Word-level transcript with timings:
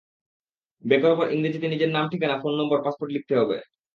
ব্যাগের 0.83 1.13
ওপর 1.13 1.27
ইংরেজিতে 1.31 1.67
নিজের 1.67 1.89
নাম-ঠিকানা, 1.91 2.35
ফোন 2.41 2.53
নম্বর, 2.59 2.83
পাসপোর্ট 2.85 3.09
নম্বর 3.09 3.15
লিখতে 3.15 3.33
হবে। 3.37 3.57